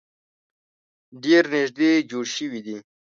ډیر 1.23 1.43
نیږدې 1.53 1.91
جوړ 2.09 2.25
شوي 2.35 2.61
دي. 2.65 2.77